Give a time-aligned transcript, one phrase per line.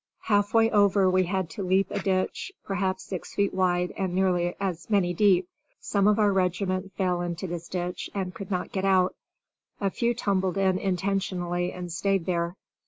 [0.21, 4.89] Halfway over we had to leap a ditch, perhaps six feet wide and nearly as
[4.89, 5.47] many deep.
[5.79, 9.13] Some of our regiment fell into this ditch and could not get out,
[9.79, 12.55] a few tumbled in intentionally and stayed there.